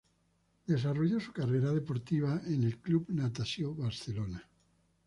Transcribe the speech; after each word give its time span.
Desarrolló 0.65 1.19
su 1.19 1.31
carrera 1.31 1.71
deportiva 1.71 2.41
en 2.47 2.63
el 2.63 2.79
Club 2.79 3.05
Natació 3.09 3.75
Barcelona. 3.75 4.43